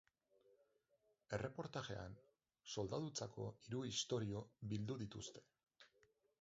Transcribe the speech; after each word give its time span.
Erreportajean 1.37 2.17
soldadutzako 2.75 3.47
hiru 3.67 3.85
istorio 3.93 4.45
bildu 4.73 5.01
dituzte. 5.07 5.49